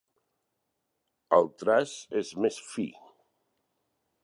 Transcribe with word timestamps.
El 1.37 1.51
traç 1.63 1.95
és 2.23 2.33
més 2.47 2.59
fi. 2.71 2.89